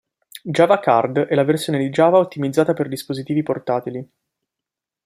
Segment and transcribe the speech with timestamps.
[0.45, 4.11] Java Card è la versione di Java ottimizzata per dispositivi portatili.